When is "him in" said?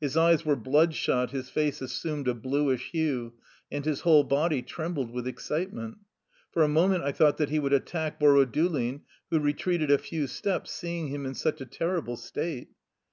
11.08-11.34